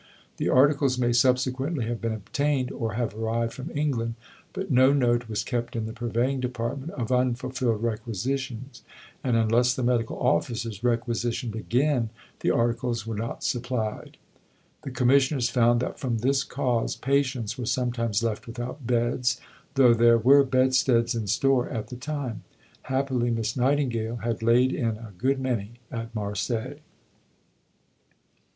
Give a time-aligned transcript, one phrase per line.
[0.37, 4.15] The articles may subsequently have been obtained or have arrived from England,
[4.51, 8.81] but no note was kept in the Purveying Department of unfulfilled requisitions,
[9.23, 12.09] and unless the medical officers requisitioned again,
[12.39, 14.17] the articles were not supplied.
[14.81, 19.39] The Commissioners found that from this cause patients were sometimes left without beds,
[19.75, 22.41] though there were bedsteads in store at the time.
[22.85, 26.79] Happily Miss Nightingale had laid in a good many at Marseilles.